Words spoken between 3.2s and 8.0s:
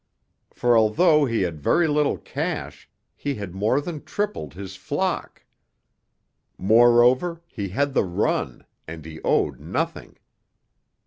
had more than tripled his flock. Moreover, he had